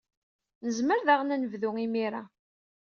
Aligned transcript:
Nezmer 0.65 0.99
daɣen 1.07 1.33
ad 1.33 1.39
nebdu 1.39 1.71
imir-a. 1.85 2.23